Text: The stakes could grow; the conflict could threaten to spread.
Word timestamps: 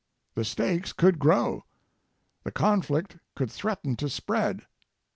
The 0.33 0.43
stakes 0.43 0.93
could 0.93 1.19
grow; 1.19 1.63
the 2.43 2.49
conflict 2.51 3.19
could 3.35 3.51
threaten 3.51 3.95
to 3.97 4.09
spread. 4.09 4.63